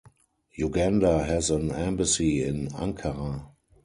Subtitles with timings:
[0.57, 3.45] Uganda has an embassy in Ankara.